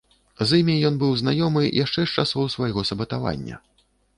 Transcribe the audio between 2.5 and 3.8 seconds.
свайго сабатавання.